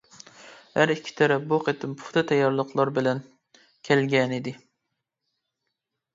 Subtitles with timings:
[0.77, 3.23] ھەر ئىككى تەرەپ بۇ قېتىم پۇختا تەييارلىقلار بىلەن
[3.91, 4.57] كەلگەنىدى.